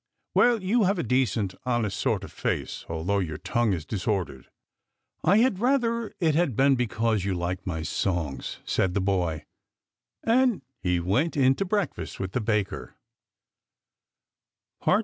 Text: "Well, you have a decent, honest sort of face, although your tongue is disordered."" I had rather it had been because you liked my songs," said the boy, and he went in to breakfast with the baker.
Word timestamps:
"Well, 0.33 0.63
you 0.63 0.85
have 0.85 0.97
a 0.97 1.03
decent, 1.03 1.53
honest 1.63 1.95
sort 1.99 2.23
of 2.23 2.31
face, 2.31 2.85
although 2.89 3.19
your 3.19 3.37
tongue 3.37 3.71
is 3.71 3.85
disordered."" 3.85 4.47
I 5.23 5.37
had 5.37 5.59
rather 5.59 6.11
it 6.19 6.33
had 6.33 6.55
been 6.55 6.73
because 6.73 7.23
you 7.23 7.35
liked 7.35 7.67
my 7.67 7.83
songs," 7.83 8.57
said 8.65 8.95
the 8.95 8.99
boy, 8.99 9.45
and 10.23 10.63
he 10.81 10.99
went 10.99 11.37
in 11.37 11.53
to 11.53 11.65
breakfast 11.65 12.19
with 12.19 12.31
the 12.31 12.41
baker. 12.41 12.95